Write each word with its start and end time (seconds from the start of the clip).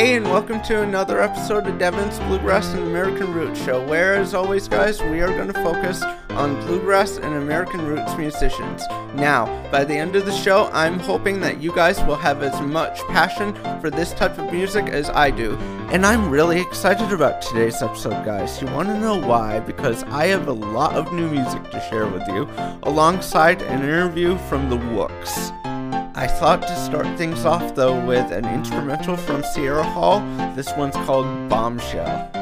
Hey, 0.00 0.16
and 0.16 0.24
welcome 0.24 0.62
to 0.62 0.80
another 0.80 1.20
episode 1.20 1.66
of 1.66 1.78
Devin's 1.78 2.18
Bluegrass 2.20 2.72
and 2.72 2.84
American 2.84 3.34
Roots 3.34 3.62
Show, 3.62 3.86
where, 3.86 4.14
as 4.14 4.32
always, 4.32 4.66
guys, 4.66 4.98
we 5.02 5.20
are 5.20 5.28
going 5.28 5.52
to 5.52 5.62
focus 5.62 6.02
on 6.30 6.58
bluegrass 6.64 7.18
and 7.18 7.34
American 7.34 7.84
roots 7.84 8.16
musicians. 8.16 8.82
Now, 9.14 9.44
by 9.70 9.84
the 9.84 9.92
end 9.92 10.16
of 10.16 10.24
the 10.24 10.32
show, 10.32 10.70
I'm 10.72 10.98
hoping 11.00 11.42
that 11.42 11.60
you 11.60 11.70
guys 11.74 12.02
will 12.04 12.16
have 12.16 12.42
as 12.42 12.58
much 12.62 12.98
passion 13.08 13.54
for 13.82 13.90
this 13.90 14.14
type 14.14 14.38
of 14.38 14.50
music 14.50 14.86
as 14.86 15.10
I 15.10 15.30
do. 15.30 15.54
And 15.92 16.06
I'm 16.06 16.30
really 16.30 16.62
excited 16.62 17.12
about 17.12 17.42
today's 17.42 17.82
episode, 17.82 18.24
guys. 18.24 18.58
You 18.62 18.68
want 18.68 18.88
to 18.88 18.98
know 18.98 19.20
why? 19.20 19.60
Because 19.60 20.04
I 20.04 20.28
have 20.28 20.48
a 20.48 20.52
lot 20.52 20.94
of 20.94 21.12
new 21.12 21.28
music 21.28 21.70
to 21.72 21.80
share 21.90 22.06
with 22.06 22.26
you, 22.28 22.48
alongside 22.84 23.60
an 23.60 23.82
interview 23.82 24.38
from 24.48 24.70
the 24.70 24.78
Wooks. 24.78 25.50
I 26.14 26.26
thought 26.26 26.62
to 26.62 26.76
start 26.76 27.06
things 27.16 27.44
off 27.44 27.74
though 27.76 28.04
with 28.04 28.32
an 28.32 28.44
instrumental 28.46 29.16
from 29.16 29.44
Sierra 29.44 29.84
Hull. 29.84 30.20
This 30.56 30.72
one's 30.76 30.96
called 30.96 31.48
Bombshell. 31.48 32.39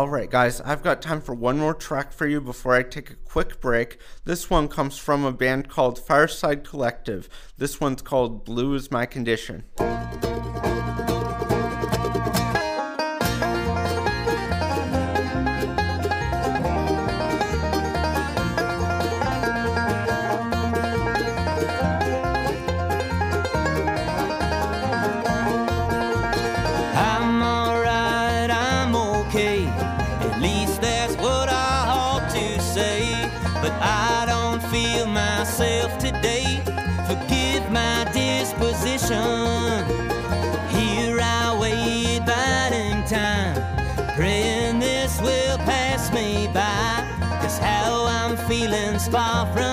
Alright, 0.00 0.30
guys, 0.30 0.62
I've 0.62 0.82
got 0.82 1.02
time 1.02 1.20
for 1.20 1.34
one 1.34 1.58
more 1.58 1.74
track 1.74 2.10
for 2.10 2.26
you 2.26 2.40
before 2.40 2.72
I 2.74 2.82
take 2.82 3.10
a 3.10 3.16
quick 3.16 3.60
break. 3.60 4.00
This 4.24 4.48
one 4.48 4.66
comes 4.66 4.96
from 4.96 5.26
a 5.26 5.30
band 5.30 5.68
called 5.68 5.98
Fireside 5.98 6.64
Collective. 6.64 7.28
This 7.58 7.82
one's 7.82 8.00
called 8.00 8.46
Blue 8.46 8.72
is 8.72 8.90
My 8.90 9.04
Condition. 9.04 9.64
Far 49.10 49.44
from 49.52 49.69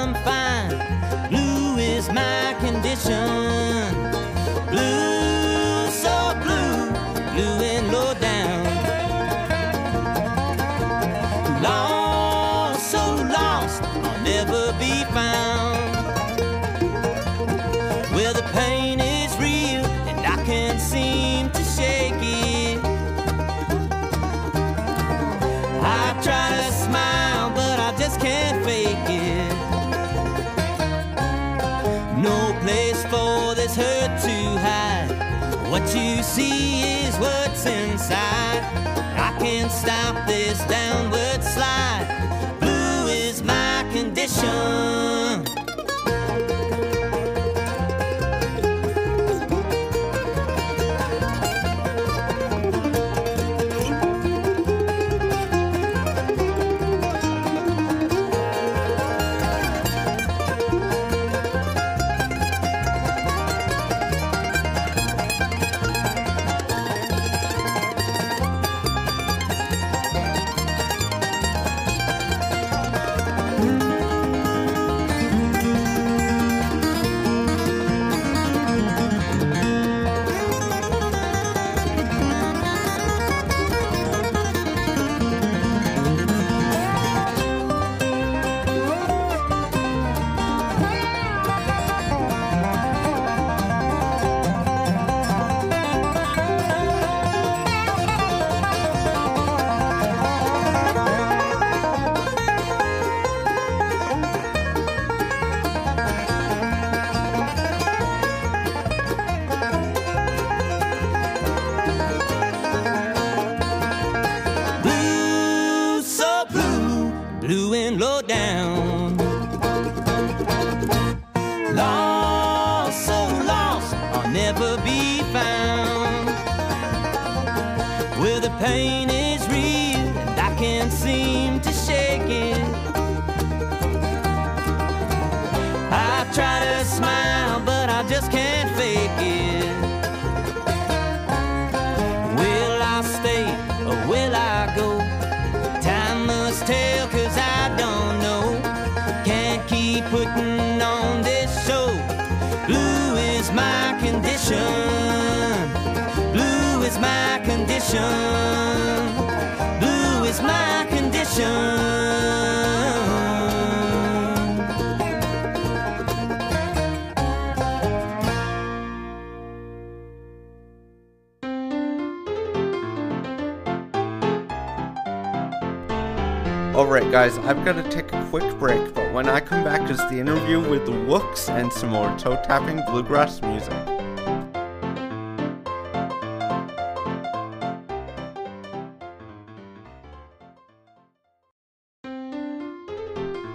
guys, 177.18 177.40
I've 177.40 177.66
got 177.66 177.84
to 177.84 177.90
take 177.90 178.14
a 178.14 178.28
quick 178.30 178.60
break, 178.60 178.94
but 178.94 179.12
when 179.12 179.28
I 179.28 179.40
come 179.40 179.64
back, 179.64 179.90
it's 179.90 180.06
the 180.06 180.20
interview 180.20 180.60
with 180.60 180.86
the 180.86 180.92
Wooks 180.92 181.50
and 181.50 181.74
some 181.74 181.90
more 181.90 182.16
toe 182.16 182.36
tapping 182.44 182.80
bluegrass 182.86 183.42
music. 183.42 183.74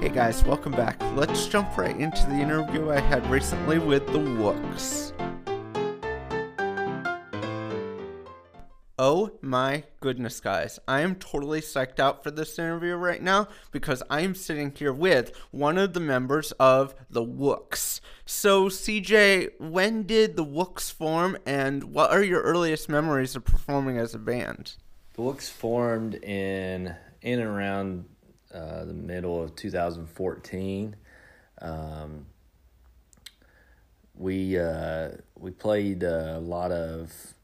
Hey 0.00 0.08
guys, 0.08 0.43
welcome 0.43 0.73
back. 0.73 1.00
Let's 1.15 1.47
jump 1.47 1.79
right 1.79 1.97
into 1.97 2.26
the 2.26 2.35
interview 2.35 2.91
I 2.91 2.99
had 2.99 3.25
recently 3.31 3.79
with 3.79 4.05
the 4.08 4.19
Wooks. 4.19 5.12
Oh 9.05 9.33
my 9.41 9.83
goodness, 9.99 10.39
guys. 10.39 10.79
I 10.87 11.01
am 11.01 11.17
totally 11.17 11.61
psyched 11.61 11.99
out 11.99 12.23
for 12.23 12.31
this 12.31 12.57
interview 12.57 12.95
right 12.95 13.21
now 13.21 13.49
because 13.73 14.01
I 14.09 14.21
am 14.21 14.37
sitting 14.37 14.71
here 14.71 14.93
with 14.93 15.37
one 15.51 15.77
of 15.77 15.93
the 15.93 15.99
members 15.99 16.53
of 16.53 16.95
the 17.11 17.25
Wooks. 17.25 18.01
So, 18.25 18.69
CJ, 18.69 19.59
when 19.59 20.05
did 20.05 20.37
the 20.37 20.45
Wooks 20.45 20.91
form 20.91 21.37
and 21.45 21.83
what 21.93 22.13
are 22.13 22.23
your 22.23 22.43
earliest 22.43 22.89
memories 22.89 23.35
of 23.35 23.45
performing 23.45 23.99
as 23.99 24.15
a 24.15 24.21
band? 24.21 24.77
The 25.15 25.23
Wooks 25.23 25.49
formed 25.49 26.15
in 26.23 26.95
in 27.23 27.41
and 27.41 27.49
around 27.49 28.05
uh, 28.55 28.85
the 28.85 28.95
middle 28.95 29.43
of 29.43 29.57
2014. 29.57 30.95
Um, 31.61 32.27
we 34.15 34.56
uh, 34.61 35.09
we 35.37 35.51
played 35.51 36.05
a 36.05 36.39
lot 36.39 36.71
of 36.71 37.35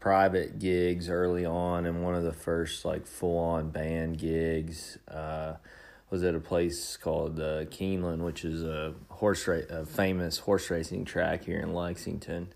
private 0.00 0.58
gigs 0.58 1.08
early 1.08 1.44
on, 1.44 1.86
and 1.86 2.02
one 2.02 2.14
of 2.14 2.22
the 2.22 2.32
first 2.32 2.84
like 2.84 3.06
full 3.06 3.38
on 3.38 3.70
band 3.70 4.18
gigs 4.18 4.98
uh, 5.08 5.54
was 6.10 6.22
at 6.22 6.34
a 6.34 6.40
place 6.40 6.96
called 6.96 7.40
uh, 7.40 7.64
Keeneland, 7.66 8.18
which 8.18 8.44
is 8.44 8.62
a 8.62 8.94
horse 9.08 9.48
ra- 9.48 9.62
a 9.68 9.84
famous 9.84 10.38
horse 10.38 10.70
racing 10.70 11.04
track 11.04 11.44
here 11.44 11.58
in 11.58 11.74
Lexington. 11.74 12.48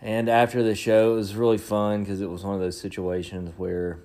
And 0.00 0.28
after 0.28 0.62
the 0.62 0.76
show, 0.76 1.14
it 1.14 1.16
was 1.16 1.34
really 1.34 1.58
fun 1.58 2.04
because 2.04 2.20
it 2.20 2.30
was 2.30 2.44
one 2.44 2.54
of 2.54 2.60
those 2.60 2.80
situations 2.80 3.52
where, 3.56 3.98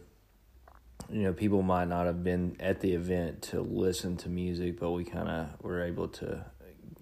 you 1.11 1.21
know, 1.21 1.33
people 1.33 1.61
might 1.61 1.87
not 1.87 2.07
have 2.07 2.23
been 2.23 2.57
at 2.59 2.79
the 2.79 2.93
event 2.93 3.43
to 3.43 3.61
listen 3.61 4.17
to 4.17 4.29
music, 4.29 4.79
but 4.79 4.89
we 4.89 5.03
kind 5.03 5.29
of 5.29 5.61
were 5.61 5.83
able 5.83 6.07
to 6.07 6.43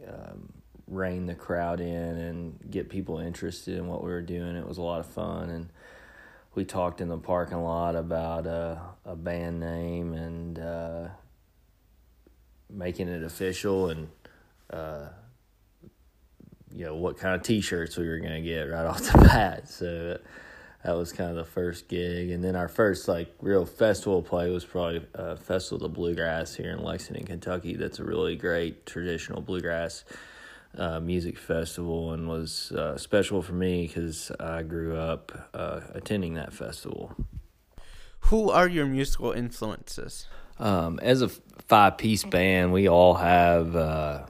um, 0.06 0.51
rein 0.92 1.26
the 1.26 1.34
crowd 1.34 1.80
in 1.80 1.88
and 1.88 2.60
get 2.70 2.90
people 2.90 3.18
interested 3.18 3.78
in 3.78 3.88
what 3.88 4.04
we 4.04 4.10
were 4.10 4.22
doing. 4.22 4.56
It 4.56 4.68
was 4.68 4.78
a 4.78 4.82
lot 4.82 5.00
of 5.00 5.08
fun, 5.08 5.50
and 5.50 5.70
we 6.54 6.66
talked 6.66 7.00
in 7.02 7.08
the 7.08 7.18
parking 7.18 7.64
lot 7.64 7.96
about 7.96 8.46
uh, 8.46 8.76
a 9.06 9.16
band 9.16 9.62
name 9.62 10.14
and 10.14 10.60
uh, 10.60 11.08
making 12.70 13.08
it 13.08 13.24
official 13.24 13.90
and. 13.90 14.10
Uh, 14.70 15.08
you 16.74 16.86
know 16.86 16.96
what 16.96 17.18
kind 17.18 17.36
of 17.36 17.44
t-shirts 17.44 17.98
we 17.98 18.08
were 18.08 18.20
going 18.20 18.32
to 18.32 18.42
get 18.42 18.62
right 18.64 18.86
off 18.86 19.00
the 19.00 19.18
bat 19.18 19.68
so 19.68 20.18
that 20.84 20.94
was 20.94 21.12
kind 21.12 21.30
of 21.30 21.36
the 21.36 21.44
first 21.44 21.88
gig 21.90 22.32
and 22.32 22.44
then 22.44 22.56
our 22.56 22.68
first 22.68 23.08
like 23.08 23.34
real 23.42 23.66
festival 23.66 24.22
play 24.22 24.50
was 24.50 24.64
probably 24.64 25.06
uh, 25.16 25.36
festival 25.36 25.76
of 25.76 25.82
the 25.82 25.90
bluegrass 25.90 26.56
here 26.56 26.72
in 26.72 26.82
lexington 26.82 27.26
kentucky 27.26 27.76
that's 27.76 28.00
a 28.00 28.04
really 28.04 28.36
great 28.36 28.86
traditional 28.86 29.42
bluegrass 29.42 30.06
uh, 30.78 31.00
music 31.00 31.38
festival 31.38 32.14
and 32.14 32.28
was 32.28 32.72
uh, 32.72 32.98
special 32.98 33.42
for 33.42 33.54
me 33.54 33.88
because 33.88 34.32
i 34.40 34.62
grew 34.64 34.96
up 34.96 35.50
uh, 35.54 35.82
attending 35.94 36.34
that 36.36 36.54
festival 36.54 37.16
Who 38.30 38.50
are 38.50 38.68
your 38.68 38.86
musical 38.86 39.32
influences? 39.32 40.28
um, 40.60 41.00
as 41.02 41.22
a 41.22 41.30
five 41.68 41.98
piece 41.98 42.24
band, 42.24 42.72
we 42.72 42.88
all 42.88 43.16
have, 43.16 43.76
uh, 43.76 44.26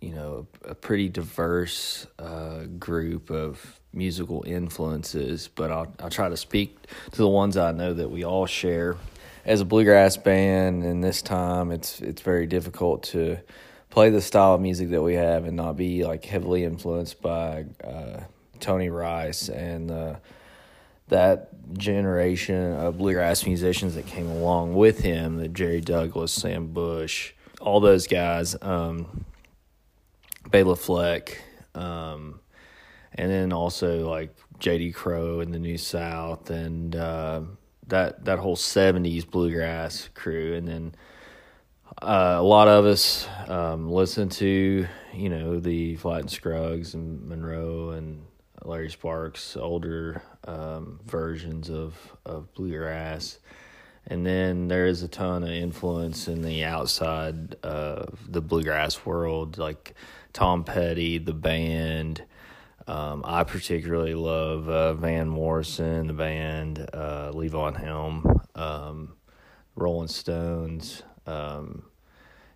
you 0.00 0.14
know, 0.14 0.46
a 0.64 0.74
pretty 0.74 1.08
diverse 1.10 2.06
uh, 2.18 2.64
group 2.78 3.30
of 3.30 3.78
musical 3.92 4.42
influences, 4.46 5.48
but 5.54 5.70
I'll, 5.70 5.92
I'll 6.00 6.08
try 6.10 6.28
to 6.30 6.36
speak 6.38 6.78
to 7.12 7.16
the 7.18 7.28
ones 7.28 7.56
I 7.58 7.72
know 7.72 7.92
that 7.92 8.10
we 8.10 8.24
all 8.24 8.46
share. 8.46 8.96
As 9.44 9.60
a 9.60 9.64
bluegrass 9.64 10.16
band, 10.16 10.84
and 10.84 11.02
this 11.04 11.20
time, 11.22 11.70
it's 11.70 12.00
it's 12.00 12.22
very 12.22 12.46
difficult 12.46 13.02
to 13.14 13.38
play 13.90 14.10
the 14.10 14.20
style 14.20 14.54
of 14.54 14.60
music 14.60 14.90
that 14.90 15.02
we 15.02 15.14
have 15.14 15.44
and 15.44 15.56
not 15.56 15.76
be 15.76 16.04
like 16.04 16.24
heavily 16.24 16.64
influenced 16.64 17.20
by 17.22 17.66
uh, 17.82 18.20
Tony 18.60 18.90
Rice 18.90 19.48
and 19.48 19.90
uh, 19.90 20.16
that 21.08 21.50
generation 21.74 22.72
of 22.74 22.98
bluegrass 22.98 23.46
musicians 23.46 23.94
that 23.94 24.06
came 24.06 24.28
along 24.28 24.74
with 24.74 25.00
him, 25.00 25.36
the 25.36 25.48
Jerry 25.48 25.80
Douglas, 25.80 26.32
Sam 26.32 26.68
Bush, 26.68 27.32
all 27.60 27.80
those 27.80 28.06
guys, 28.06 28.56
um, 28.62 29.24
Bela 30.50 30.76
Fleck, 30.76 31.42
um, 31.74 32.40
and 33.14 33.30
then 33.30 33.52
also 33.52 34.08
like 34.08 34.34
J.D. 34.58 34.92
Crowe 34.92 35.40
and 35.40 35.52
the 35.52 35.58
New 35.58 35.78
South 35.78 36.50
and 36.50 36.94
uh, 36.94 37.42
that 37.86 38.24
that 38.24 38.38
whole 38.38 38.56
'70s 38.56 39.28
bluegrass 39.28 40.08
crew, 40.14 40.54
and 40.54 40.68
then 40.68 40.94
uh, 42.02 42.36
a 42.38 42.42
lot 42.42 42.68
of 42.68 42.84
us 42.84 43.28
um, 43.48 43.90
listen 43.90 44.28
to 44.28 44.86
you 45.12 45.28
know 45.28 45.58
the 45.58 45.96
Flatt 45.96 46.20
and 46.20 46.30
Scruggs 46.30 46.94
and 46.94 47.28
Monroe 47.28 47.90
and 47.90 48.24
Larry 48.64 48.90
Sparks 48.90 49.56
older 49.56 50.22
um, 50.46 51.00
versions 51.04 51.70
of 51.70 51.94
of 52.24 52.52
bluegrass, 52.54 53.38
and 54.06 54.24
then 54.24 54.68
there 54.68 54.86
is 54.86 55.02
a 55.02 55.08
ton 55.08 55.42
of 55.42 55.50
influence 55.50 56.28
in 56.28 56.42
the 56.42 56.64
outside 56.64 57.56
of 57.62 58.18
the 58.28 58.40
bluegrass 58.40 59.04
world, 59.04 59.58
like 59.58 59.94
Tom 60.32 60.64
Petty, 60.64 61.18
the 61.18 61.34
band. 61.34 62.22
Um, 62.86 63.22
I 63.26 63.44
particularly 63.44 64.14
love 64.14 64.66
uh, 64.68 64.94
Van 64.94 65.28
Morrison, 65.28 66.06
the 66.06 66.14
band, 66.14 66.78
uh, 66.94 67.32
Levon 67.34 67.76
Helm, 67.76 68.40
um, 68.54 69.14
Rolling 69.76 70.08
Stones, 70.08 71.02
um, 71.26 71.82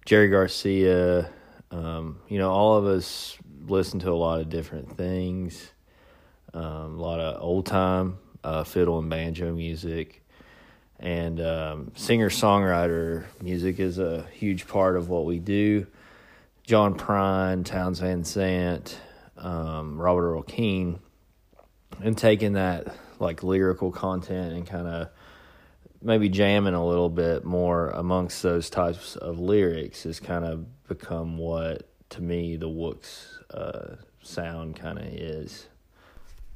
Jerry 0.05 0.29
Garcia. 0.29 1.31
Um, 1.71 2.21
you 2.29 2.39
know, 2.39 2.51
all 2.51 2.77
of 2.77 2.87
us 2.87 3.39
listen 3.67 4.01
to 4.01 4.11
a 4.11 4.15
lot 4.15 4.41
of 4.41 4.49
different 4.49 4.97
things, 4.97 5.73
um, 6.53 6.99
a 6.99 7.03
lot 7.03 7.21
of 7.21 7.43
old 7.43 7.67
time 7.67 8.19
uh, 8.45 8.65
fiddle 8.65 8.99
and 8.99 9.09
banjo 9.09 9.53
music. 9.53 10.23
And 10.99 11.41
um, 11.41 11.93
singer 11.95 12.31
songwriter 12.31 13.25
music 13.41 13.81
is 13.81 13.99
a 13.99 14.27
huge 14.33 14.69
part 14.69 14.97
of 14.97 15.09
what 15.09 15.25
we 15.25 15.39
do. 15.39 15.87
John 16.65 16.97
Prine, 16.97 17.65
Townes 17.65 17.99
Van 18.01 18.23
Zandt, 18.23 18.99
um, 19.37 20.01
Robert 20.01 20.31
Earl 20.31 20.43
Keen, 20.43 21.01
and 22.01 22.17
taking 22.17 22.53
that 22.53 22.95
like 23.19 23.43
lyrical 23.43 23.91
content 23.91 24.53
and 24.53 24.67
kind 24.67 24.87
of 24.87 25.09
maybe 26.03 26.29
jamming 26.29 26.75
a 26.75 26.85
little 26.85 27.09
bit 27.09 27.45
more 27.45 27.91
amongst 27.91 28.43
those 28.43 28.69
types 28.69 29.17
of 29.17 29.39
lyrics 29.39 30.03
has 30.05 30.21
kind 30.21 30.45
of 30.45 30.67
become 30.89 31.39
what 31.39 31.89
to 32.11 32.23
me 32.23 32.57
the 32.57 32.69
Wooks 32.69 33.39
uh, 33.53 33.97
sound 34.23 34.77
kind 34.77 34.99
of 34.99 35.05
is. 35.05 35.69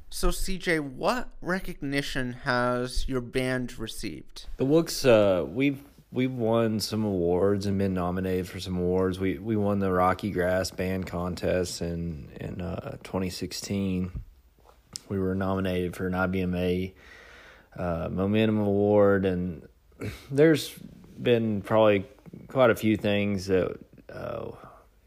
So, 0.09 0.29
CJ, 0.29 0.79
what 0.79 1.29
recognition 1.41 2.33
has 2.43 3.07
your 3.09 3.21
band 3.21 3.77
received? 3.77 4.45
The 4.57 4.65
Wooks, 4.65 5.03
uh, 5.03 5.45
we've 5.47 5.83
we've 6.11 6.33
won 6.33 6.79
some 6.79 7.03
awards 7.03 7.65
and 7.65 7.77
been 7.77 7.93
nominated 7.93 8.47
for 8.47 8.59
some 8.59 8.77
awards. 8.77 9.19
We 9.19 9.37
we 9.37 9.55
won 9.55 9.79
the 9.79 9.87
RockyGrass 9.87 10.75
Band 10.75 11.07
Contest 11.07 11.81
in 11.81 12.29
in 12.39 12.61
uh, 12.61 12.97
2016. 13.03 14.11
We 15.09 15.19
were 15.19 15.35
nominated 15.35 15.95
for 15.95 16.07
an 16.07 16.13
IBMA 16.13 16.93
uh, 17.77 18.09
Momentum 18.11 18.59
Award, 18.59 19.25
and 19.25 19.67
there's 20.31 20.73
been 21.21 21.61
probably 21.61 22.05
quite 22.47 22.69
a 22.69 22.75
few 22.75 22.97
things 22.97 23.47
that 23.47 23.77
uh, 24.11 24.51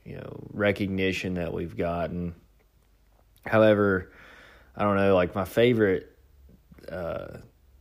you 0.04 0.16
know 0.16 0.48
recognition 0.52 1.34
that 1.34 1.52
we've 1.52 1.76
gotten. 1.76 2.34
However, 3.44 4.12
I 4.76 4.84
don't 4.84 4.96
know, 4.96 5.14
like 5.14 5.34
my 5.34 5.44
favorite 5.44 6.16
uh, 6.90 7.38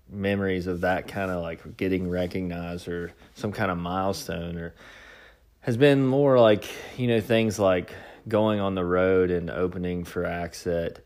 memories 0.10 0.68
of 0.68 0.82
that 0.82 1.08
kind 1.08 1.32
of 1.32 1.42
like 1.42 1.78
getting 1.78 2.10
recognized 2.10 2.88
or 2.88 3.14
some 3.36 3.52
kind 3.52 3.72
of 3.72 3.78
milestone 3.78 4.58
or 4.58 4.74
has 5.62 5.78
been 5.78 6.06
more 6.06 6.40
like 6.40 6.66
you 6.98 7.08
know 7.08 7.22
things 7.22 7.60
like 7.60 7.94
going 8.28 8.60
on 8.60 8.76
the 8.76 8.84
road 8.84 9.32
and 9.32 9.50
opening 9.50 10.04
for 10.04 10.26
that 10.64 11.00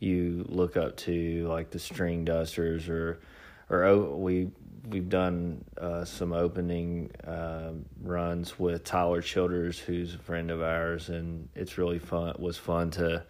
you 0.00 0.44
look 0.48 0.76
up 0.76 0.96
to 0.96 1.46
like 1.46 1.70
the 1.70 1.78
Stringdusters 1.78 2.88
or 2.88 3.20
or 3.68 3.84
oh, 3.84 4.16
we 4.16 4.50
we've 4.88 5.08
done 5.08 5.64
uh, 5.78 6.04
some 6.04 6.32
opening 6.32 7.10
uh, 7.24 7.72
runs 8.02 8.58
with 8.58 8.82
Tyler 8.82 9.22
Childers 9.22 9.78
who's 9.78 10.14
a 10.14 10.18
friend 10.18 10.50
of 10.50 10.62
ours 10.62 11.08
and 11.08 11.48
it's 11.54 11.78
really 11.78 11.98
fun 12.00 12.34
was 12.38 12.56
fun 12.56 12.90
to 12.92 13.22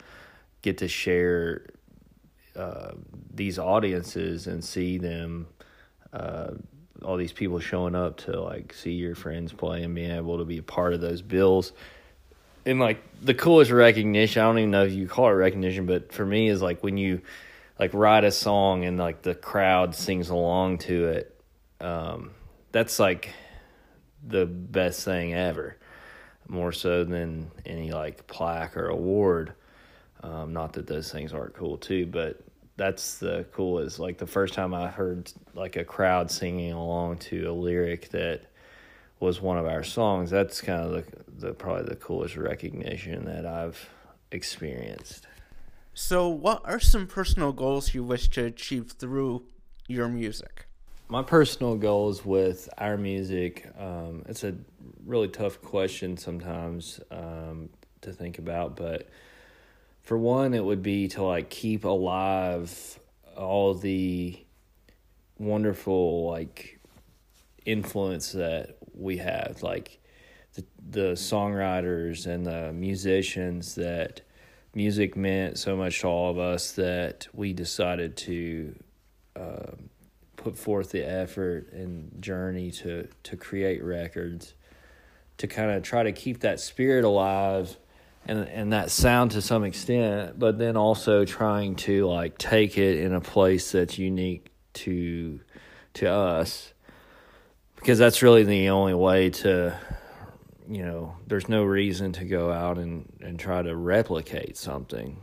get 0.62 0.78
to 0.78 0.88
share 0.88 1.66
uh, 2.56 2.92
these 3.32 3.58
audiences 3.58 4.46
and 4.46 4.62
see 4.62 4.98
them, 4.98 5.46
uh, 6.12 6.50
all 7.02 7.16
these 7.16 7.32
people 7.32 7.58
showing 7.58 7.94
up 7.94 8.16
to 8.18 8.40
like 8.40 8.74
see 8.74 8.92
your 8.92 9.14
friends 9.14 9.52
play 9.52 9.82
and 9.82 9.94
being 9.94 10.10
able 10.10 10.36
to 10.38 10.44
be 10.44 10.58
a 10.58 10.62
part 10.62 10.92
of 10.92 11.00
those 11.00 11.22
bills. 11.22 11.72
And 12.66 12.78
like 12.78 13.02
the 13.22 13.34
coolest 13.34 13.70
recognition, 13.70 14.42
I 14.42 14.46
don't 14.46 14.58
even 14.58 14.70
know 14.70 14.84
if 14.84 14.92
you 14.92 15.08
call 15.08 15.28
it 15.28 15.32
recognition, 15.32 15.86
but 15.86 16.12
for 16.12 16.24
me 16.24 16.48
is 16.48 16.60
like 16.60 16.82
when 16.82 16.96
you 16.96 17.22
like 17.78 17.94
write 17.94 18.24
a 18.24 18.30
song 18.30 18.84
and 18.84 18.98
like 18.98 19.22
the 19.22 19.34
crowd 19.34 19.94
sings 19.94 20.28
along 20.28 20.78
to 20.78 21.08
it. 21.08 21.40
Um, 21.80 22.32
that's 22.72 22.98
like 22.98 23.30
the 24.26 24.44
best 24.44 25.04
thing 25.04 25.34
ever, 25.34 25.76
more 26.46 26.72
so 26.72 27.04
than 27.04 27.50
any 27.64 27.90
like 27.90 28.26
plaque 28.26 28.76
or 28.76 28.88
award. 28.88 29.54
Um, 30.22 30.52
not 30.52 30.74
that 30.74 30.86
those 30.86 31.10
things 31.10 31.32
aren't 31.32 31.54
cool 31.54 31.78
too, 31.78 32.04
but 32.04 32.40
that's 32.76 33.18
the 33.18 33.46
coolest. 33.52 33.98
Like 33.98 34.18
the 34.18 34.26
first 34.26 34.52
time 34.52 34.74
I 34.74 34.88
heard 34.88 35.32
like 35.54 35.76
a 35.76 35.84
crowd 35.84 36.30
singing 36.30 36.72
along 36.72 37.18
to 37.18 37.44
a 37.44 37.52
lyric 37.52 38.10
that 38.10 38.49
was 39.20 39.40
one 39.40 39.58
of 39.58 39.66
our 39.66 39.84
songs. 39.84 40.30
That's 40.30 40.60
kind 40.60 40.82
of 40.82 40.90
the, 40.90 41.46
the 41.46 41.52
probably 41.52 41.84
the 41.84 41.96
coolest 41.96 42.36
recognition 42.36 43.26
that 43.26 43.46
I've 43.46 43.88
experienced. 44.32 45.26
So, 45.92 46.28
what 46.28 46.62
are 46.64 46.80
some 46.80 47.06
personal 47.06 47.52
goals 47.52 47.94
you 47.94 48.02
wish 48.02 48.28
to 48.30 48.46
achieve 48.46 48.92
through 48.92 49.44
your 49.86 50.08
music? 50.08 50.66
My 51.08 51.22
personal 51.22 51.76
goals 51.76 52.24
with 52.24 52.68
our 52.78 52.96
music, 52.96 53.68
um, 53.78 54.24
it's 54.28 54.44
a 54.44 54.54
really 55.04 55.28
tough 55.28 55.60
question 55.60 56.16
sometimes 56.16 57.00
um, 57.10 57.68
to 58.00 58.12
think 58.12 58.38
about, 58.38 58.76
but 58.76 59.08
for 60.02 60.16
one, 60.16 60.54
it 60.54 60.64
would 60.64 60.82
be 60.82 61.08
to 61.08 61.22
like 61.22 61.50
keep 61.50 61.84
alive 61.84 62.98
all 63.36 63.74
the 63.74 64.38
wonderful 65.38 66.30
like 66.30 66.78
influence 67.64 68.32
that 68.32 68.76
we 68.94 69.18
have, 69.18 69.62
like 69.62 70.00
the 70.54 70.64
the 70.90 71.12
songwriters 71.12 72.26
and 72.26 72.46
the 72.46 72.72
musicians 72.72 73.74
that 73.76 74.22
music 74.74 75.16
meant 75.16 75.58
so 75.58 75.76
much 75.76 76.00
to 76.00 76.06
all 76.06 76.30
of 76.30 76.38
us 76.38 76.72
that 76.72 77.26
we 77.32 77.52
decided 77.52 78.16
to 78.16 78.74
uh, 79.36 79.72
put 80.36 80.56
forth 80.56 80.90
the 80.90 81.04
effort 81.04 81.72
and 81.72 82.22
journey 82.22 82.70
to 82.70 83.08
to 83.22 83.36
create 83.36 83.82
records 83.82 84.54
to 85.38 85.46
kind 85.46 85.70
of 85.70 85.82
try 85.82 86.02
to 86.02 86.12
keep 86.12 86.40
that 86.40 86.60
spirit 86.60 87.04
alive 87.04 87.76
and 88.26 88.48
and 88.48 88.72
that 88.72 88.90
sound 88.90 89.30
to 89.32 89.42
some 89.42 89.64
extent, 89.64 90.38
but 90.38 90.58
then 90.58 90.76
also 90.76 91.24
trying 91.24 91.76
to 91.76 92.06
like 92.06 92.38
take 92.38 92.76
it 92.76 92.98
in 92.98 93.14
a 93.14 93.20
place 93.20 93.72
that's 93.72 93.98
unique 93.98 94.50
to 94.74 95.40
to 95.94 96.10
us 96.10 96.72
because 97.80 97.98
that's 97.98 98.22
really 98.22 98.44
the 98.44 98.68
only 98.68 98.94
way 98.94 99.30
to 99.30 99.76
you 100.68 100.84
know 100.84 101.16
there's 101.26 101.48
no 101.48 101.64
reason 101.64 102.12
to 102.12 102.24
go 102.24 102.52
out 102.52 102.78
and 102.78 103.10
and 103.20 103.38
try 103.40 103.62
to 103.62 103.74
replicate 103.74 104.56
something 104.56 105.16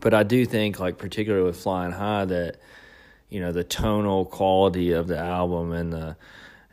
but 0.00 0.12
i 0.12 0.22
do 0.22 0.44
think 0.44 0.78
like 0.78 0.98
particularly 0.98 1.46
with 1.46 1.58
flying 1.58 1.92
high 1.92 2.24
that 2.24 2.56
you 3.30 3.40
know 3.40 3.52
the 3.52 3.64
tonal 3.64 4.24
quality 4.24 4.92
of 4.92 5.06
the 5.06 5.18
album 5.18 5.72
and 5.72 5.92
the 5.92 6.16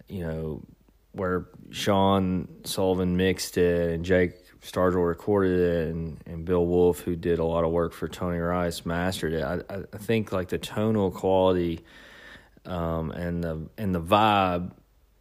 you 0.10 0.26
know 0.26 0.62
where 1.14 1.48
sean 1.72 2.48
sullivan 2.64 3.16
mixed 3.16 3.58
it 3.58 3.92
and 3.92 4.04
jake 4.04 4.34
Stargell 4.64 5.06
recorded 5.06 5.60
it, 5.60 5.90
and, 5.90 6.24
and 6.26 6.46
Bill 6.46 6.66
Wolf, 6.66 7.02
who 7.02 7.18
did 7.18 7.38
a 7.38 7.44
lot 7.44 7.66
of 7.66 7.72
work 7.72 7.92
for 7.92 8.08
Tony 8.08 8.38
Rice, 8.38 8.86
mastered 8.86 9.34
it. 9.34 9.44
I, 9.44 9.60
I 9.70 9.98
think 9.98 10.32
like 10.32 10.48
the 10.48 10.58
tonal 10.58 11.12
quality 11.12 11.82
um, 12.66 13.12
and 13.12 13.44
the 13.44 13.68
and 13.78 13.94
the 13.94 14.02
vibe, 14.02 14.72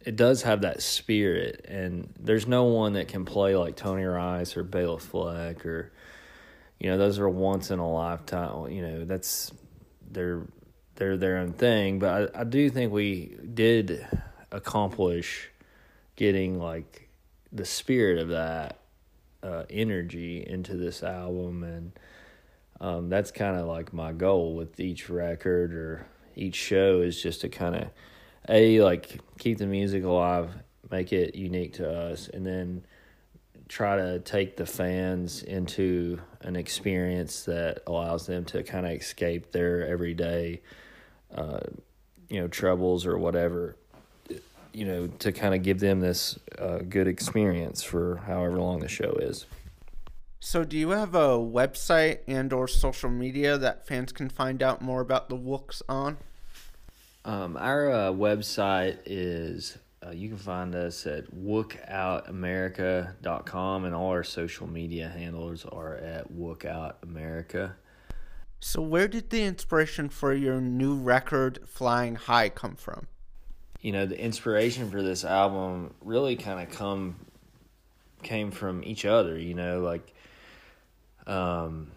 it 0.05 0.15
does 0.15 0.43
have 0.43 0.61
that 0.61 0.81
spirit, 0.81 1.65
and 1.67 2.13
there's 2.19 2.47
no 2.47 2.65
one 2.65 2.93
that 2.93 3.07
can 3.07 3.25
play 3.25 3.55
like 3.55 3.75
Tony 3.75 4.03
Rice 4.03 4.55
or 4.55 4.63
Bela 4.63 4.99
Fleck 4.99 5.65
or 5.65 5.91
you 6.79 6.89
know 6.89 6.97
those 6.97 7.19
are 7.19 7.29
once 7.29 7.71
in 7.71 7.79
a 7.79 7.91
lifetime. 7.91 8.69
You 8.71 8.81
know 8.81 9.05
that's 9.05 9.51
they're 10.11 10.45
they're 10.95 11.17
their 11.17 11.37
own 11.37 11.53
thing, 11.53 11.99
but 11.99 12.35
I, 12.35 12.41
I 12.41 12.43
do 12.43 12.69
think 12.69 12.91
we 12.91 13.37
did 13.53 14.05
accomplish 14.51 15.49
getting 16.15 16.59
like 16.59 17.09
the 17.51 17.65
spirit 17.65 18.19
of 18.19 18.29
that 18.29 18.79
uh, 19.41 19.63
energy 19.69 20.45
into 20.45 20.75
this 20.75 21.03
album, 21.03 21.63
and 21.63 21.91
um, 22.79 23.09
that's 23.09 23.31
kind 23.31 23.57
of 23.57 23.65
like 23.65 23.93
my 23.93 24.11
goal 24.11 24.55
with 24.55 24.79
each 24.79 25.09
record 25.09 25.73
or 25.73 26.05
each 26.35 26.55
show 26.55 27.01
is 27.01 27.21
just 27.21 27.41
to 27.41 27.49
kind 27.49 27.75
of 27.75 27.89
a 28.49 28.81
like 28.81 29.19
keep 29.37 29.57
the 29.57 29.65
music 29.65 30.03
alive, 30.03 30.49
make 30.91 31.13
it 31.13 31.35
unique 31.35 31.73
to 31.73 31.89
us, 31.89 32.27
and 32.27 32.45
then 32.45 32.83
try 33.67 33.95
to 33.95 34.19
take 34.19 34.57
the 34.57 34.65
fans 34.65 35.43
into 35.43 36.19
an 36.41 36.55
experience 36.55 37.43
that 37.45 37.81
allows 37.87 38.27
them 38.27 38.45
to 38.45 38.61
kind 38.63 38.85
of 38.85 38.91
escape 38.91 39.51
their 39.51 39.87
everyday, 39.87 40.61
uh, 41.35 41.59
you 42.29 42.39
know, 42.39 42.47
troubles 42.47 43.05
or 43.05 43.17
whatever. 43.17 43.75
You 44.73 44.85
know, 44.85 45.07
to 45.19 45.31
kind 45.31 45.53
of 45.53 45.61
give 45.61 45.79
them 45.79 45.99
this 45.99 46.39
uh, 46.57 46.79
good 46.79 47.07
experience 47.07 47.83
for 47.83 48.17
however 48.25 48.57
long 48.57 48.79
the 48.79 48.87
show 48.87 49.11
is. 49.21 49.45
So, 50.45 50.65
do 50.65 50.77
you 50.77 50.89
have 50.89 51.15
a 51.15 51.39
website 51.39 52.19
and/or 52.27 52.67
social 52.67 53.09
media 53.09 53.57
that 53.57 53.87
fans 53.87 54.11
can 54.11 54.27
find 54.27 54.61
out 54.61 54.81
more 54.81 54.99
about 54.99 55.29
the 55.29 55.37
Wooks 55.37 55.81
on? 55.87 56.17
Um, 57.23 57.55
our 57.55 57.89
uh, 57.89 58.11
website 58.11 58.97
is 59.05 59.77
uh, 60.05 60.11
you 60.11 60.27
can 60.27 60.37
find 60.37 60.75
us 60.75 61.07
at 61.07 61.33
wookoutamerica.com 61.33 63.85
and 63.85 63.95
all 63.95 64.09
our 64.09 64.25
social 64.25 64.67
media 64.67 65.07
handles 65.07 65.63
are 65.63 65.95
at 65.95 66.33
wookoutamerica. 66.33 67.75
So, 68.59 68.81
where 68.81 69.07
did 69.07 69.29
the 69.29 69.43
inspiration 69.43 70.09
for 70.09 70.33
your 70.33 70.59
new 70.59 70.93
record, 70.93 71.59
Flying 71.65 72.15
High, 72.15 72.49
come 72.49 72.75
from? 72.75 73.07
You 73.79 73.93
know, 73.93 74.05
the 74.05 74.19
inspiration 74.19 74.91
for 74.91 75.01
this 75.01 75.23
album 75.23 75.93
really 76.01 76.35
kind 76.35 76.59
of 76.59 76.69
come 76.75 77.27
came 78.23 78.51
from 78.51 78.83
each 78.83 79.05
other. 79.05 79.39
You 79.39 79.53
know, 79.53 79.79
like 79.79 80.13
um, 81.27 81.91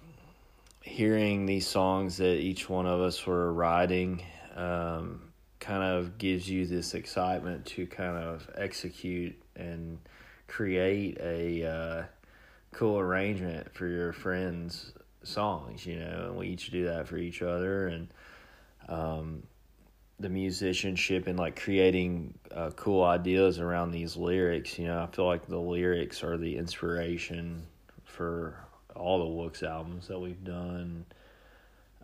hearing 0.83 1.47
these 1.47 1.67
songs 1.67 2.19
that 2.19 2.37
each 2.37 2.69
one 2.69 2.87
of 2.87 3.01
us 3.01 3.27
were 3.27 3.53
writing. 3.53 4.23
Um, 4.55 5.27
kind 5.67 5.83
of 5.83 6.17
gives 6.17 6.49
you 6.49 6.65
this 6.65 6.95
excitement 6.95 7.67
to 7.67 7.87
kind 7.87 8.17
of 8.17 8.49
execute 8.57 9.35
and 9.57 9.99
create 10.47 11.19
a 11.21 11.67
uh, 11.67 12.05
cool 12.73 12.99
arrangement 12.99 13.75
for 13.75 13.89
your 13.89 14.13
friends' 14.13 14.93
songs, 15.25 15.85
you 15.85 15.99
know, 15.99 16.27
and 16.29 16.37
we 16.37 16.49
each 16.49 16.71
do 16.71 16.85
that 16.85 17.09
for 17.09 17.17
each 17.17 17.43
other 17.43 17.89
and 17.89 18.09
um, 18.89 19.43
the 20.21 20.29
musicianship 20.29 21.27
and 21.27 21.39
like 21.39 21.61
creating 21.61 22.39
uh, 22.55 22.71
cool 22.77 23.03
ideas 23.03 23.59
around 23.59 23.91
these 23.91 24.17
lyrics, 24.17 24.79
you 24.79 24.87
know, 24.87 25.03
I 25.03 25.07
feel 25.07 25.27
like 25.27 25.47
the 25.47 25.59
lyrics 25.59 26.23
are 26.23 26.37
the 26.37 26.57
inspiration 26.57 27.67
for 28.05 28.57
all 28.97 29.19
the 29.19 29.27
Wooks 29.27 29.63
albums 29.63 30.09
that 30.09 30.19
we've 30.19 30.45
done. 30.45 31.07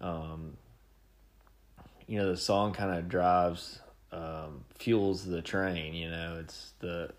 Um, 0.00 0.56
you 2.06 2.18
know 2.18 2.30
the 2.30 2.37
song 2.37 2.72
kind 2.72 2.90
of 2.90 3.08
drives 3.08 3.80
um, 4.12 4.64
fuels 4.75 5.25
the 5.25 5.40
train 5.40 5.94
you 5.94 6.11
know 6.11 6.37
it's 6.40 6.72
the 6.80 7.11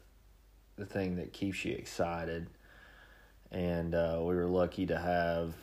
the 0.76 0.86
thing 0.86 1.16
that 1.16 1.34
keeps 1.34 1.66
you 1.66 1.74
excited 1.74 2.48
and 3.52 3.96
uh, 3.96 4.18
we 4.20 4.36
were 4.36 4.46
lucky 4.46 4.86
to 4.86 4.98
have 4.98 5.54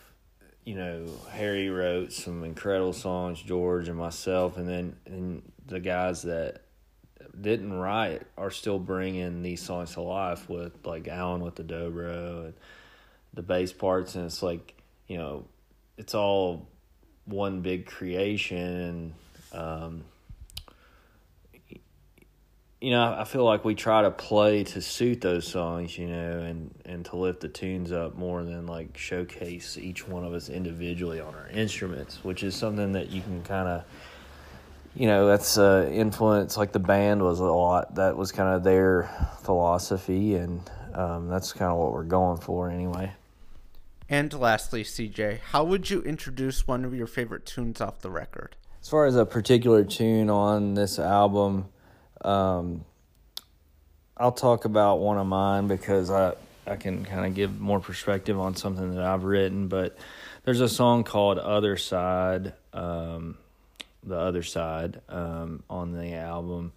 you 0.64 0.74
know 0.74 1.06
harry 1.30 1.70
wrote 1.70 2.12
some 2.12 2.44
incredible 2.44 2.92
songs 2.92 3.40
george 3.40 3.88
and 3.88 3.96
myself 3.96 4.56
and 4.56 4.68
then 4.68 4.96
and 5.06 5.42
the 5.66 5.80
guys 5.80 6.22
that 6.22 6.62
didn't 7.40 7.72
write 7.72 8.22
are 8.36 8.50
still 8.50 8.78
bringing 8.78 9.42
these 9.42 9.62
songs 9.62 9.92
to 9.94 10.00
life 10.00 10.48
with 10.48 10.72
like 10.84 11.06
alan 11.06 11.40
with 11.40 11.54
the 11.54 11.62
dobro 11.62 12.46
and 12.46 12.54
the 13.34 13.42
bass 13.42 13.72
parts 13.72 14.14
and 14.14 14.26
it's 14.26 14.42
like 14.42 14.74
you 15.06 15.16
know 15.16 15.44
it's 15.96 16.14
all 16.14 16.68
one 17.24 17.60
big 17.60 17.86
creation 17.86 18.56
and 18.58 19.14
um, 19.52 20.04
you 22.80 22.90
know 22.90 23.14
I 23.18 23.24
feel 23.24 23.44
like 23.44 23.64
we 23.64 23.74
try 23.74 24.02
to 24.02 24.10
play 24.10 24.64
to 24.64 24.80
suit 24.80 25.20
those 25.20 25.46
songs 25.46 25.96
you 25.98 26.06
know 26.06 26.40
and 26.40 26.74
and 26.84 27.04
to 27.06 27.16
lift 27.16 27.40
the 27.40 27.48
tunes 27.48 27.92
up 27.92 28.16
more 28.16 28.42
than 28.42 28.66
like 28.66 28.96
showcase 28.96 29.76
each 29.78 30.08
one 30.08 30.24
of 30.24 30.32
us 30.32 30.48
individually 30.48 31.20
on 31.20 31.34
our 31.34 31.48
instruments 31.48 32.24
which 32.24 32.42
is 32.42 32.54
something 32.56 32.92
that 32.92 33.10
you 33.10 33.20
can 33.20 33.42
kind 33.42 33.68
of 33.68 33.84
you 34.94 35.06
know 35.06 35.26
that's 35.26 35.58
uh 35.58 35.88
influence 35.92 36.56
like 36.56 36.72
the 36.72 36.80
band 36.80 37.22
was 37.22 37.38
a 37.38 37.44
lot 37.44 37.94
that 37.94 38.16
was 38.16 38.32
kind 38.32 38.54
of 38.54 38.64
their 38.64 39.08
philosophy 39.42 40.34
and 40.34 40.68
um, 40.94 41.28
that's 41.28 41.52
kind 41.52 41.70
of 41.70 41.78
what 41.78 41.92
we're 41.92 42.02
going 42.02 42.40
for 42.40 42.68
anyway 42.68 43.12
and 44.10 44.34
lastly, 44.34 44.82
CJ, 44.82 45.38
how 45.38 45.62
would 45.62 45.88
you 45.88 46.02
introduce 46.02 46.66
one 46.66 46.84
of 46.84 46.92
your 46.92 47.06
favorite 47.06 47.46
tunes 47.46 47.80
off 47.80 48.00
the 48.00 48.10
record? 48.10 48.56
As 48.82 48.88
far 48.88 49.06
as 49.06 49.14
a 49.14 49.24
particular 49.24 49.84
tune 49.84 50.28
on 50.28 50.74
this 50.74 50.98
album, 50.98 51.68
um, 52.22 52.84
I'll 54.16 54.32
talk 54.32 54.64
about 54.64 54.96
one 54.98 55.16
of 55.16 55.28
mine 55.28 55.68
because 55.68 56.10
I 56.10 56.34
I 56.66 56.76
can 56.76 57.04
kind 57.04 57.24
of 57.24 57.34
give 57.34 57.60
more 57.60 57.80
perspective 57.80 58.38
on 58.38 58.56
something 58.56 58.94
that 58.96 59.04
I've 59.04 59.24
written. 59.24 59.68
But 59.68 59.96
there's 60.44 60.60
a 60.60 60.68
song 60.68 61.04
called 61.04 61.38
"Other 61.38 61.76
Side," 61.76 62.52
um, 62.72 63.38
the 64.02 64.18
other 64.18 64.42
side 64.42 65.00
um, 65.08 65.62
on 65.70 65.92
the 65.92 66.14
album, 66.14 66.72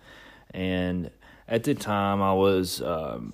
and 0.51 1.09
at 1.47 1.63
the 1.63 1.73
time 1.73 2.21
I 2.21 2.33
was 2.33 2.79
um, 2.81 3.33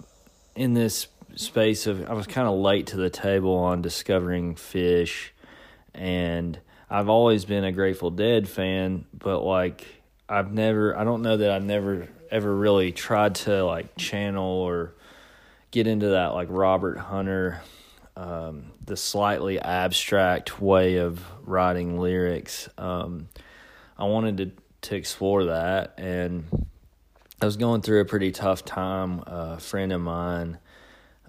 in 0.55 0.73
this 0.73 1.07
space 1.35 1.87
of 1.87 2.09
I 2.09 2.13
was 2.13 2.27
kind 2.27 2.47
of 2.47 2.57
late 2.57 2.87
to 2.87 2.97
the 2.97 3.09
table 3.09 3.55
on 3.55 3.81
discovering 3.81 4.55
Phish, 4.55 5.29
and 5.93 6.59
I've 6.89 7.09
always 7.09 7.45
been 7.45 7.63
a 7.63 7.71
Grateful 7.71 8.11
Dead 8.11 8.47
fan, 8.47 9.05
but 9.13 9.41
like 9.41 9.85
I've 10.27 10.51
never 10.51 10.97
I 10.97 11.03
don't 11.03 11.21
know 11.21 11.37
that 11.37 11.51
I 11.51 11.59
never 11.59 12.07
ever 12.31 12.55
really 12.55 12.91
tried 12.91 13.35
to 13.35 13.63
like 13.63 13.97
channel 13.97 14.45
or 14.45 14.93
get 15.71 15.87
into 15.87 16.09
that 16.09 16.27
like 16.27 16.47
Robert 16.51 16.97
Hunter 16.97 17.61
um, 18.19 18.71
the 18.85 18.97
slightly 18.97 19.59
abstract 19.59 20.59
way 20.61 20.97
of 20.97 21.23
writing 21.41 21.99
lyrics. 21.99 22.67
Um, 22.77 23.29
I 23.97 24.05
wanted 24.05 24.37
to 24.37 24.51
to 24.89 24.95
explore 24.95 25.45
that, 25.45 25.93
and 25.97 26.45
I 27.41 27.45
was 27.45 27.57
going 27.57 27.81
through 27.81 28.01
a 28.01 28.05
pretty 28.05 28.31
tough 28.31 28.65
time. 28.65 29.23
a 29.25 29.59
friend 29.59 29.93
of 29.93 30.01
mine 30.01 30.57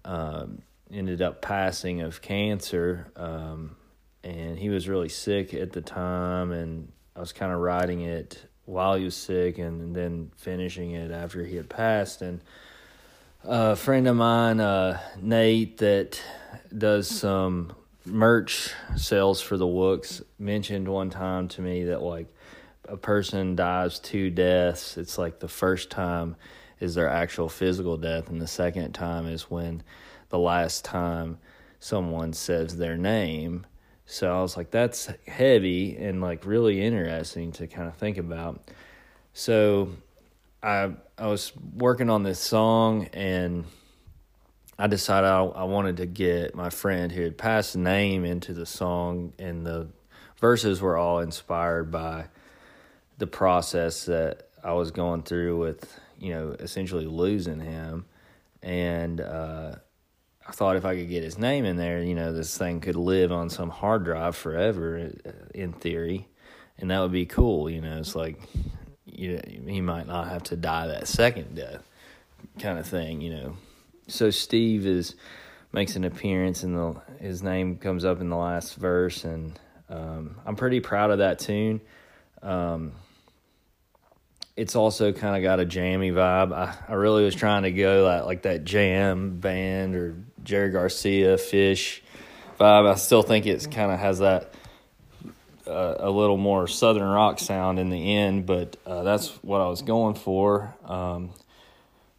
um, 0.04 0.62
ended 0.92 1.22
up 1.22 1.42
passing 1.42 2.00
of 2.00 2.22
cancer, 2.22 3.10
um, 3.16 3.76
and 4.22 4.58
he 4.58 4.68
was 4.68 4.88
really 4.88 5.08
sick 5.08 5.54
at 5.54 5.72
the 5.72 5.80
time, 5.80 6.52
and 6.52 6.92
I 7.16 7.20
was 7.20 7.32
kind 7.32 7.52
of 7.52 7.60
writing 7.60 8.02
it 8.02 8.42
while 8.64 8.96
he 8.96 9.04
was 9.04 9.16
sick, 9.16 9.58
and 9.58 9.94
then 9.94 10.30
finishing 10.36 10.92
it 10.92 11.10
after 11.10 11.44
he 11.44 11.56
had 11.56 11.68
passed, 11.68 12.22
and 12.22 12.40
a 13.44 13.74
friend 13.74 14.06
of 14.06 14.16
mine, 14.16 14.60
uh, 14.60 15.00
Nate, 15.20 15.78
that 15.78 16.22
does 16.76 17.08
some 17.08 17.72
merch 18.04 18.72
sales 18.96 19.40
for 19.40 19.56
the 19.56 19.66
Wooks, 19.66 20.22
mentioned 20.38 20.88
one 20.88 21.10
time 21.10 21.48
to 21.48 21.62
me 21.62 21.84
that 21.84 22.02
like 22.02 22.26
a 22.88 22.96
person 22.96 23.56
dies 23.56 23.98
two 23.98 24.30
deaths. 24.30 24.96
It's 24.96 25.16
like 25.16 25.38
the 25.38 25.48
first 25.48 25.90
time 25.90 26.36
is 26.80 26.94
their 26.94 27.08
actual 27.08 27.48
physical 27.48 27.96
death, 27.96 28.28
and 28.28 28.40
the 28.40 28.46
second 28.46 28.92
time 28.92 29.26
is 29.26 29.50
when 29.50 29.82
the 30.30 30.38
last 30.38 30.84
time 30.84 31.38
someone 31.78 32.32
says 32.32 32.76
their 32.76 32.96
name. 32.96 33.66
So 34.06 34.34
I 34.36 34.42
was 34.42 34.56
like, 34.56 34.70
that's 34.70 35.08
heavy 35.26 35.96
and 35.96 36.20
like 36.20 36.44
really 36.44 36.82
interesting 36.82 37.52
to 37.52 37.66
kind 37.66 37.86
of 37.86 37.96
think 37.96 38.18
about. 38.18 38.70
So 39.32 39.90
I 40.62 40.92
I 41.16 41.26
was 41.26 41.52
working 41.76 42.10
on 42.10 42.22
this 42.22 42.40
song 42.40 43.08
and 43.12 43.64
I 44.80 44.86
decided 44.86 45.26
I, 45.26 45.44
I 45.44 45.64
wanted 45.64 45.98
to 45.98 46.06
get 46.06 46.54
my 46.54 46.70
friend 46.70 47.12
who 47.12 47.20
had 47.20 47.36
passed 47.36 47.76
name 47.76 48.24
into 48.24 48.54
the 48.54 48.64
song, 48.64 49.34
and 49.38 49.66
the 49.66 49.88
verses 50.38 50.80
were 50.80 50.96
all 50.96 51.18
inspired 51.18 51.90
by 51.90 52.28
the 53.18 53.26
process 53.26 54.06
that 54.06 54.48
I 54.64 54.72
was 54.72 54.90
going 54.90 55.22
through 55.22 55.58
with, 55.58 56.00
you 56.20 56.30
know, 56.30 56.54
essentially 56.60 57.06
losing 57.06 57.60
him. 57.60 58.04
And 58.62 59.20
uh, 59.20 59.76
I 60.46 60.52
thought 60.52 60.76
if 60.76 60.84
I 60.84 60.94
could 60.94 61.08
get 61.08 61.24
his 61.24 61.38
name 61.38 61.64
in 61.64 61.76
there, 61.76 62.02
you 62.02 62.14
know, 62.14 62.32
this 62.32 62.56
thing 62.56 62.80
could 62.80 62.96
live 62.96 63.32
on 63.32 63.48
some 63.48 63.70
hard 63.70 64.04
drive 64.04 64.36
forever, 64.36 65.10
uh, 65.26 65.30
in 65.54 65.72
theory, 65.72 66.28
and 66.78 66.90
that 66.90 67.00
would 67.00 67.12
be 67.12 67.26
cool. 67.26 67.70
You 67.70 67.80
know, 67.80 67.98
it's 67.98 68.14
like 68.14 68.38
you, 69.06 69.40
he 69.66 69.80
might 69.80 70.06
not 70.06 70.28
have 70.28 70.42
to 70.44 70.56
die 70.56 70.88
that 70.88 71.08
second 71.08 71.56
death, 71.56 71.82
kind 72.58 72.78
of 72.78 72.86
thing. 72.86 73.20
You 73.20 73.30
know, 73.30 73.56
so 74.06 74.30
Steve 74.30 74.86
is 74.86 75.14
makes 75.72 75.94
an 75.94 76.04
appearance 76.04 76.64
and 76.64 76.76
the 76.76 77.00
his 77.20 77.42
name 77.42 77.76
comes 77.76 78.04
up 78.04 78.20
in 78.20 78.28
the 78.28 78.36
last 78.36 78.74
verse, 78.74 79.24
and 79.24 79.58
um, 79.88 80.36
I'm 80.44 80.56
pretty 80.56 80.80
proud 80.80 81.10
of 81.10 81.18
that 81.18 81.38
tune. 81.38 81.80
Um, 82.42 82.92
it's 84.56 84.76
also 84.76 85.12
kind 85.12 85.36
of 85.36 85.42
got 85.42 85.60
a 85.60 85.64
jammy 85.64 86.10
vibe. 86.10 86.52
I, 86.54 86.76
I 86.88 86.94
really 86.94 87.24
was 87.24 87.34
trying 87.34 87.62
to 87.62 87.70
go 87.70 88.04
like, 88.04 88.24
like 88.24 88.42
that 88.42 88.64
jam 88.64 89.38
band 89.38 89.94
or 89.94 90.16
Jerry 90.42 90.70
Garcia 90.70 91.36
Phish 91.36 92.00
vibe. 92.58 92.90
I 92.90 92.94
still 92.96 93.22
think 93.22 93.46
it's 93.46 93.66
kind 93.66 93.90
of 93.90 93.98
has 93.98 94.18
that 94.18 94.54
uh, 95.66 95.96
a 95.98 96.10
little 96.10 96.36
more 96.36 96.66
southern 96.66 97.08
rock 97.08 97.38
sound 97.38 97.78
in 97.78 97.90
the 97.90 98.16
end, 98.16 98.46
but 98.46 98.76
uh, 98.84 99.02
that's 99.02 99.28
what 99.42 99.60
I 99.60 99.68
was 99.68 99.82
going 99.82 100.14
for. 100.14 100.74
Um, 100.84 101.30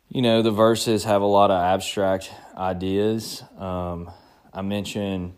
you 0.10 0.22
know, 0.22 0.42
the 0.42 0.52
verses 0.52 1.04
have 1.04 1.22
a 1.22 1.26
lot 1.26 1.52
of 1.52 1.62
abstract 1.62 2.32
ideas. 2.58 3.44
Um, 3.58 4.12
I 4.54 4.62
mentioned 4.62 5.34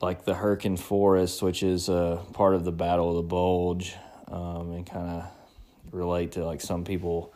like 0.00 0.24
the 0.24 0.34
Hürtgen 0.34 0.78
Forest, 0.78 1.42
which 1.42 1.62
is 1.62 1.88
a 1.88 2.22
part 2.32 2.54
of 2.54 2.64
the 2.64 2.72
Battle 2.72 3.10
of 3.10 3.16
the 3.16 3.22
Bulge, 3.22 3.94
um, 4.28 4.72
and 4.72 4.86
kind 4.86 5.08
of 5.08 5.24
relate 5.90 6.32
to 6.32 6.44
like 6.44 6.60
some 6.60 6.84
people 6.84 7.32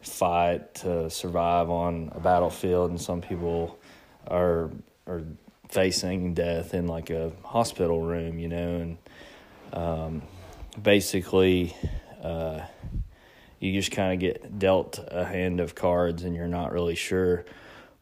fight 0.00 0.74
to 0.76 1.08
survive 1.10 1.70
on 1.70 2.10
a 2.14 2.20
battlefield, 2.20 2.90
and 2.90 3.00
some 3.00 3.20
people 3.20 3.78
are 4.26 4.70
are 5.06 5.22
facing 5.68 6.34
death 6.34 6.74
in 6.74 6.86
like 6.86 7.10
a 7.10 7.32
hospital 7.44 8.00
room, 8.00 8.38
you 8.38 8.48
know, 8.48 8.76
and 8.76 8.98
um, 9.72 10.22
basically. 10.82 11.76
Uh, 12.22 12.60
you 13.62 13.72
just 13.72 13.92
kind 13.92 14.12
of 14.12 14.18
get 14.18 14.58
dealt 14.58 14.98
a 15.08 15.24
hand 15.24 15.60
of 15.60 15.76
cards 15.76 16.24
and 16.24 16.34
you're 16.34 16.48
not 16.48 16.72
really 16.72 16.96
sure 16.96 17.44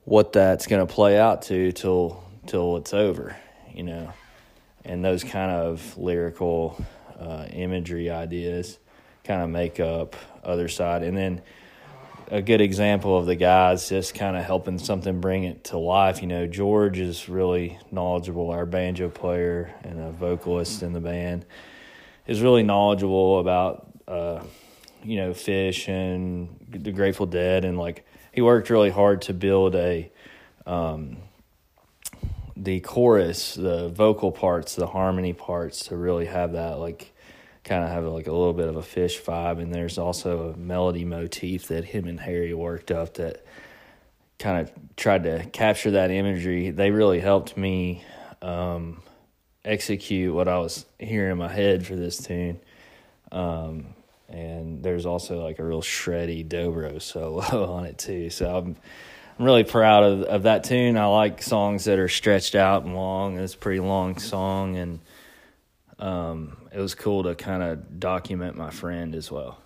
what 0.05 0.33
that's 0.33 0.67
going 0.67 0.85
to 0.85 0.93
play 0.93 1.19
out 1.19 1.43
to 1.43 1.71
till 1.73 2.25
till 2.47 2.79
it's 2.79 2.95
over 2.95 3.37
you 3.73 3.83
know 3.83 4.11
and 4.87 5.05
those 5.05 5.23
kind 5.23 5.51
of 5.51 5.99
lyrical 5.99 6.83
uh, 7.19 7.45
imagery 7.53 8.09
ideas 8.09 8.79
kind 9.31 9.43
of 9.43 9.51
make 9.51 9.79
up 9.79 10.17
other 10.43 10.69
side. 10.69 11.03
And 11.03 11.17
then 11.17 11.43
a 12.29 12.43
good 12.43 12.61
example 12.61 13.17
of 13.17 13.27
the 13.27 13.37
guys 13.37 13.89
just 13.89 14.15
kind 14.15 14.37
of 14.37 14.45
helping 14.45 14.79
something 14.79 15.21
bring 15.21 15.45
it 15.45 15.65
to 15.65 15.79
life. 15.79 16.21
You 16.21 16.29
know 16.29 16.47
george 16.47 16.99
is 16.99 17.29
really 17.29 17.79
knowledgeable 17.93 18.51
our 18.51 18.67
banjo 18.67 19.09
player 19.09 19.73
and 19.83 20.01
a 20.01 20.11
vocalist 20.11 20.83
in 20.83 20.93
the 20.93 21.01
band 21.01 21.45
is 22.27 22.41
really 22.41 22.63
knowledgeable 22.63 23.41
about 23.41 23.87
uh, 24.09 24.43
you 25.05 25.17
know, 25.17 25.31
Phish 25.31 25.89
and 25.89 26.49
the 26.69 26.93
Grateful 26.93 27.27
Dead, 27.27 27.65
and 27.65 27.79
like 27.79 28.05
he 28.33 28.43
worked 28.43 28.71
really 28.71 28.91
hard 28.91 29.23
to 29.23 29.33
build 29.33 29.75
a 29.75 30.11
um, 30.67 31.19
the 32.57 32.81
chorus, 32.81 33.55
the 33.55 33.89
vocal 33.89 34.33
parts, 34.33 34.75
the 34.75 34.89
harmony 34.89 35.33
parts 35.33 35.87
to 35.87 35.97
really 35.97 36.27
have 36.27 36.53
that 36.53 36.79
like 36.79 37.13
kind 37.65 37.85
of 37.85 37.91
have 37.91 38.05
like 38.05 38.27
a 38.27 38.33
little 38.33 38.53
bit 38.53 38.69
of 38.69 38.77
a 38.77 38.83
Phish 38.83 39.21
vibe. 39.23 39.61
And 39.61 39.75
there's 39.75 39.99
also 39.99 40.51
a 40.51 40.57
melody 40.57 41.05
motif 41.05 41.69
that 41.69 41.85
him 41.85 42.07
and 42.07 42.19
Harry 42.21 42.55
worked 42.55 42.91
up 42.91 43.15
that 43.15 43.45
kind 44.39 44.61
of 44.61 44.73
tried 44.97 45.25
to 45.25 45.45
capture 45.53 45.93
that 45.93 46.11
imagery. 46.11 46.71
They 46.71 46.91
really 46.91 47.21
helped 47.21 47.57
me 47.57 48.05
um, 48.43 49.03
execute 49.65 50.35
what 50.35 50.49
I 50.49 50.59
was 50.59 50.87
hearing 50.99 51.33
in 51.33 51.39
my 51.39 51.53
head 51.53 51.87
for 51.87 51.95
this 51.95 52.19
tune. 52.19 52.61
Um, 53.31 53.95
and 54.29 54.83
there's 54.83 55.07
also 55.07 55.43
like 55.43 55.59
a 55.59 55.65
real 55.65 55.83
shreddy 55.83 56.47
dobro 56.47 57.01
solo 57.01 57.73
on 57.75 57.85
it 57.85 57.99
too. 57.99 58.31
So 58.31 58.57
I'm 58.57 58.77
I'm 59.39 59.45
really 59.45 59.65
proud 59.65 60.05
of 60.05 60.23
of 60.23 60.43
that 60.45 60.65
tune. 60.65 60.97
I 60.97 61.07
like 61.07 61.43
songs 61.43 61.85
that 61.85 61.99
are 61.99 62.09
stretched 62.09 62.55
out 62.55 62.85
and 62.85 62.95
long. 62.95 63.39
It's 63.39 63.55
a 63.55 63.59
pretty 63.59 63.81
long 63.81 64.19
song, 64.19 64.77
and 64.77 65.01
um, 65.99 66.57
it 66.73 66.79
was 66.79 66.95
cool 66.95 67.25
to 67.25 67.35
kind 67.35 67.63
of 67.63 67.99
document 67.99 68.57
my 68.57 68.71
friend 68.71 69.15
as 69.15 69.31
well. 69.31 69.59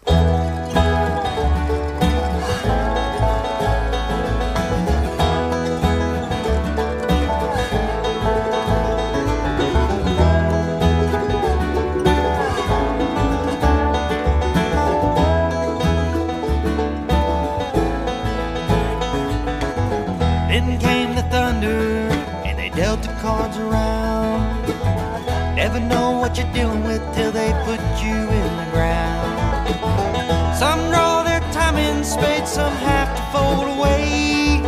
You're 26.36 26.52
dealing 26.52 26.82
with 26.82 27.00
till 27.14 27.30
they 27.30 27.52
put 27.64 27.80
you 28.02 28.14
in 28.14 28.56
the 28.56 28.68
ground. 28.72 30.58
Some 30.58 30.80
draw 30.90 31.22
their 31.22 31.40
time 31.52 31.76
in 31.76 32.04
spades, 32.04 32.52
some 32.52 32.72
have 32.72 33.14
to 33.16 33.22
fold 33.32 33.78
away. 33.78 34.60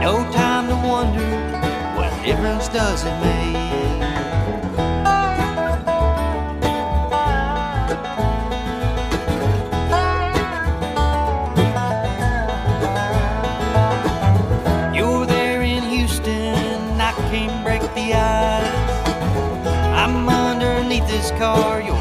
No 0.00 0.28
time 0.32 0.66
to 0.68 0.74
wonder 0.74 1.28
what 1.96 2.10
difference 2.24 2.68
does 2.68 3.04
it 3.04 3.20
make. 3.20 3.65
This 21.30 21.38
car, 21.38 21.80
you're 21.80 21.95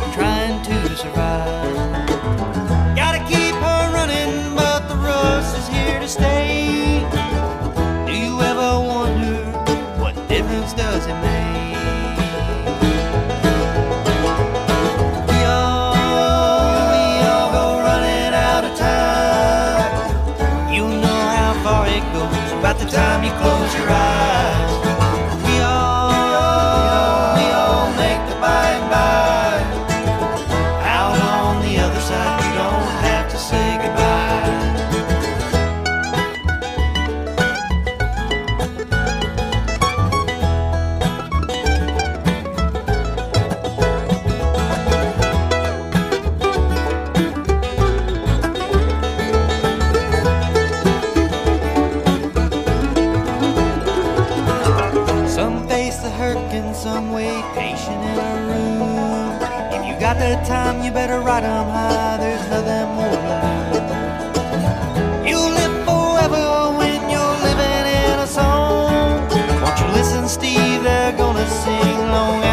They're 71.46 71.54
gonna 71.54 72.42
sing 72.42 72.45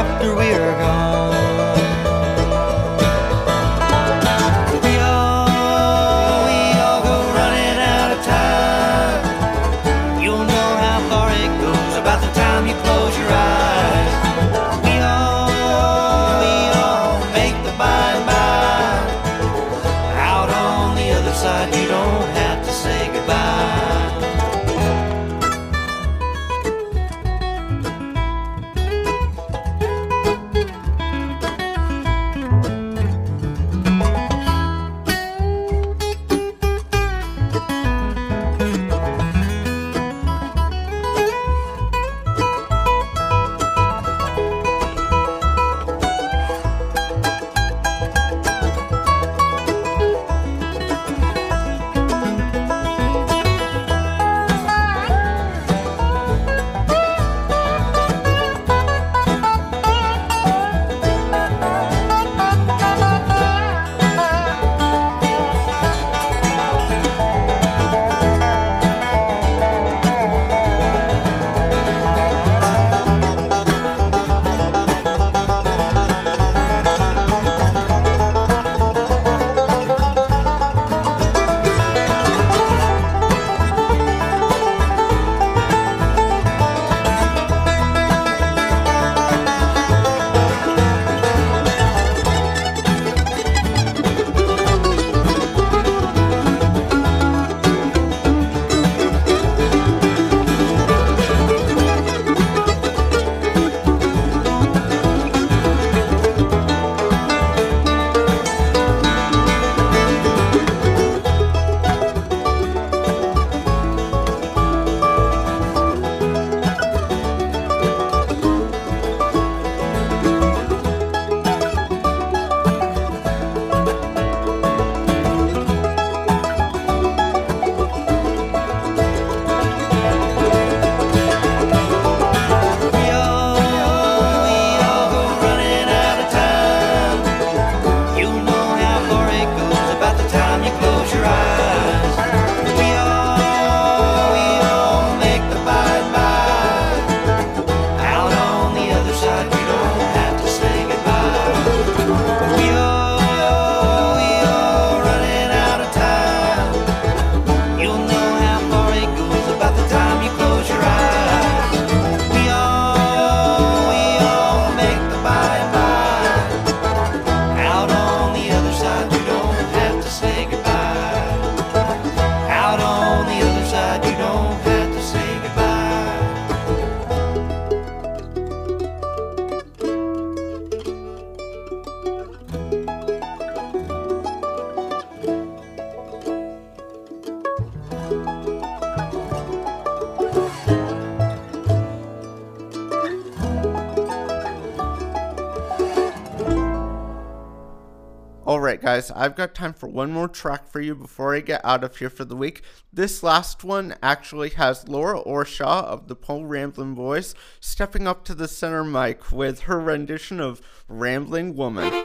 guys, 199.03 199.11
I've 199.17 199.35
got 199.35 199.55
time 199.55 199.73
for 199.73 199.89
one 199.89 200.13
more 200.13 200.29
track 200.29 200.69
for 200.69 200.81
you 200.81 200.95
before 200.95 201.35
I 201.35 201.41
get 201.41 201.61
out 201.65 201.83
of 201.83 201.97
here 201.97 202.11
for 202.11 202.25
the 202.25 202.37
week. 202.37 202.63
This 202.93 203.23
last 203.23 203.65
one 203.65 203.97
actually 204.01 204.51
has 204.51 204.87
Laura 204.87 205.19
Orshaw 205.19 205.85
of 205.87 206.07
the 206.07 206.15
Po' 206.15 206.43
Ramblin' 206.43 206.95
Boys 206.95 207.35
stepping 207.59 208.07
up 208.07 208.25
to 208.27 208.35
the 208.35 208.47
center 208.47 208.85
mic 208.85 209.33
with 209.33 209.63
her 209.63 209.81
rendition 209.81 210.39
of 210.41 210.63
Rambling 210.89 211.57
Woman. 211.57 212.05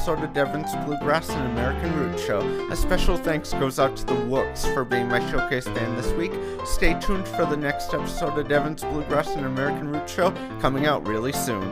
episode 0.00 0.24
of 0.24 0.32
Devon's 0.32 0.74
Bluegrass 0.86 1.28
and 1.28 1.52
American 1.52 1.94
Root 1.94 2.18
Show. 2.18 2.40
A 2.70 2.76
special 2.76 3.18
thanks 3.18 3.52
goes 3.52 3.78
out 3.78 3.94
to 3.98 4.06
The 4.06 4.14
Wooks 4.14 4.64
for 4.68 4.82
being 4.82 5.08
my 5.08 5.20
showcase 5.30 5.66
band 5.66 5.98
this 5.98 6.10
week. 6.12 6.32
Stay 6.64 6.98
tuned 7.00 7.28
for 7.28 7.44
the 7.44 7.56
next 7.58 7.92
episode 7.92 8.38
of 8.38 8.48
Devon's 8.48 8.82
Bluegrass 8.82 9.28
and 9.36 9.44
American 9.44 9.92
Root 9.92 10.08
Show 10.08 10.30
coming 10.58 10.86
out 10.86 11.06
really 11.06 11.32
soon. 11.32 11.70